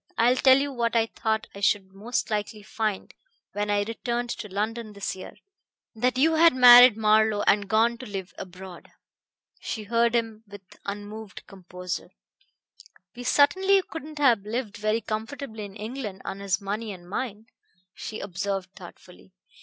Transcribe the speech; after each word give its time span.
I 0.17 0.29
will 0.29 0.37
tell 0.37 0.57
you 0.57 0.73
what 0.73 0.95
I 0.95 1.05
thought 1.05 1.45
I 1.53 1.59
should 1.59 1.93
most 1.93 2.31
likely 2.31 2.63
find 2.63 3.13
when 3.53 3.69
I 3.69 3.83
returned 3.83 4.31
to 4.31 4.51
London 4.51 4.93
this 4.93 5.15
year: 5.15 5.35
that 5.95 6.17
you 6.17 6.33
had 6.33 6.55
married 6.55 6.97
Marlowe 6.97 7.43
and 7.45 7.69
gone 7.69 7.99
to 7.99 8.07
live 8.07 8.33
abroad." 8.39 8.91
She 9.59 9.83
heard 9.83 10.15
him 10.15 10.43
with 10.47 10.79
unmoved 10.87 11.45
composure. 11.45 12.09
"We 13.15 13.21
certainly 13.23 13.79
couldn't 13.83 14.17
have 14.17 14.41
lived 14.41 14.75
very 14.75 15.01
comfortably 15.01 15.65
in 15.65 15.75
England 15.75 16.23
on 16.25 16.39
his 16.39 16.59
money 16.59 16.91
and 16.91 17.07
mine," 17.07 17.45
she 17.93 18.21
observed 18.21 18.71
thoughtfully. 18.73 19.35